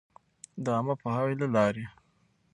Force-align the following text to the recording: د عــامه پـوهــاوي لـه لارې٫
د 0.63 0.65
عــامه 0.75 0.93
پـوهــاوي 1.01 1.35
لـه 1.41 1.47
لارې٫ 1.55 1.85